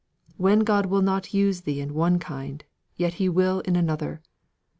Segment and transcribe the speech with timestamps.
[0.37, 2.63] When God will not use thee in one kind,
[2.95, 4.23] yet He will in another.